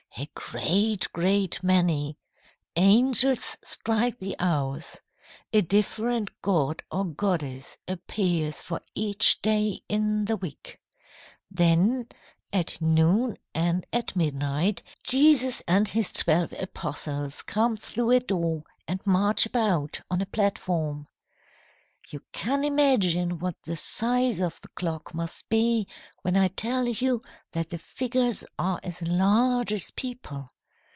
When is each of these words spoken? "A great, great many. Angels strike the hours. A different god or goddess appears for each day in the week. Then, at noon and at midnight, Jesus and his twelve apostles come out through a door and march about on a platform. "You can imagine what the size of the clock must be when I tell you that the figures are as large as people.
"A 0.17 0.29
great, 0.35 1.11
great 1.13 1.63
many. 1.63 2.19
Angels 2.75 3.57
strike 3.63 4.19
the 4.19 4.35
hours. 4.39 4.99
A 5.51 5.61
different 5.61 6.29
god 6.43 6.83
or 6.91 7.05
goddess 7.05 7.77
appears 7.87 8.61
for 8.61 8.81
each 8.93 9.41
day 9.41 9.81
in 9.89 10.25
the 10.25 10.35
week. 10.37 10.79
Then, 11.49 12.07
at 12.53 12.79
noon 12.81 13.37
and 13.55 13.87
at 13.91 14.15
midnight, 14.15 14.83
Jesus 15.01 15.63
and 15.67 15.87
his 15.87 16.11
twelve 16.11 16.51
apostles 16.59 17.41
come 17.41 17.71
out 17.73 17.79
through 17.79 18.11
a 18.11 18.19
door 18.19 18.63
and 18.87 18.99
march 19.07 19.47
about 19.47 20.01
on 20.11 20.21
a 20.21 20.27
platform. 20.27 21.07
"You 22.09 22.21
can 22.33 22.65
imagine 22.65 23.39
what 23.39 23.55
the 23.63 23.77
size 23.77 24.41
of 24.41 24.59
the 24.59 24.67
clock 24.69 25.13
must 25.13 25.47
be 25.47 25.87
when 26.23 26.35
I 26.35 26.49
tell 26.49 26.87
you 26.89 27.21
that 27.53 27.69
the 27.69 27.77
figures 27.79 28.43
are 28.59 28.81
as 28.83 29.01
large 29.01 29.71
as 29.71 29.91
people. 29.91 30.49